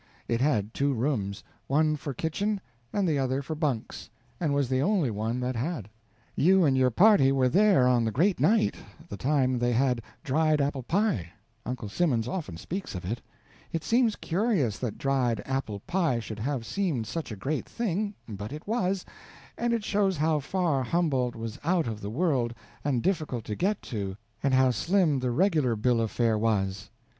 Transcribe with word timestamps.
It 0.27 0.41
had 0.41 0.73
two 0.73 0.95
rooms, 0.95 1.43
one 1.67 1.95
for 1.95 2.11
kitchen 2.11 2.59
and 2.91 3.07
the 3.07 3.19
other 3.19 3.43
for 3.43 3.53
bunks, 3.53 4.09
and 4.39 4.51
was 4.51 4.67
the 4.67 4.81
only 4.81 5.11
one 5.11 5.39
that 5.41 5.55
had. 5.55 5.91
You 6.35 6.65
and 6.65 6.75
your 6.75 6.89
party 6.89 7.31
were 7.31 7.47
there 7.49 7.87
on 7.87 8.03
the 8.03 8.09
great 8.11 8.39
night, 8.39 8.73
the 9.09 9.15
time 9.15 9.59
they 9.59 9.71
had 9.73 10.01
dried 10.23 10.59
apple 10.59 10.81
pie, 10.81 11.31
Uncle 11.67 11.87
Simmons 11.87 12.27
often 12.27 12.57
speaks 12.57 12.95
of 12.95 13.05
it. 13.05 13.21
It 13.71 13.83
seems 13.83 14.15
curious 14.15 14.79
that 14.79 14.97
dried 14.97 15.39
apple 15.45 15.81
pie 15.81 16.19
should 16.19 16.39
have 16.39 16.65
seemed 16.65 17.05
such 17.05 17.31
a 17.31 17.35
great 17.35 17.69
thing, 17.69 18.15
but 18.27 18.51
it 18.51 18.65
was, 18.65 19.05
and 19.55 19.71
it 19.71 19.83
shows 19.85 20.17
how 20.17 20.39
far 20.39 20.81
Humboldt 20.83 21.35
was 21.35 21.59
out 21.63 21.85
of 21.85 22.01
the 22.01 22.09
world 22.09 22.55
and 22.83 23.03
difficult 23.03 23.43
to 23.45 23.55
get 23.55 23.83
to, 23.83 24.17
and 24.41 24.55
how 24.55 24.71
slim 24.71 25.19
the 25.19 25.29
regular 25.29 25.75
bill 25.75 26.01
of 26.01 26.09
fare 26.09 26.39
was. 26.39 26.89